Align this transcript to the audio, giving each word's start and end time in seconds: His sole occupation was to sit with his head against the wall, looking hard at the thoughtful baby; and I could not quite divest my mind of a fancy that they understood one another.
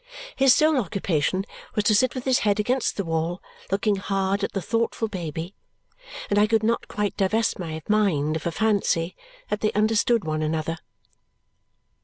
His 0.35 0.55
sole 0.55 0.79
occupation 0.79 1.45
was 1.75 1.83
to 1.83 1.93
sit 1.93 2.15
with 2.15 2.25
his 2.25 2.39
head 2.39 2.59
against 2.59 2.97
the 2.97 3.03
wall, 3.05 3.39
looking 3.69 3.97
hard 3.97 4.43
at 4.43 4.53
the 4.53 4.59
thoughtful 4.59 5.07
baby; 5.07 5.53
and 6.27 6.39
I 6.39 6.47
could 6.47 6.63
not 6.63 6.87
quite 6.87 7.15
divest 7.17 7.59
my 7.59 7.79
mind 7.87 8.35
of 8.35 8.47
a 8.47 8.51
fancy 8.51 9.15
that 9.49 9.61
they 9.61 9.71
understood 9.73 10.23
one 10.25 10.41
another. 10.41 10.79